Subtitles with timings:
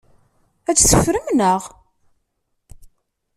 [0.69, 1.61] Ad t-teffrem, naɣ?